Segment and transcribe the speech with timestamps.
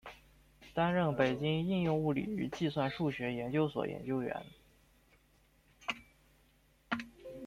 [0.73, 4.43] 担任北京应用物理与计算数学研究所研究员。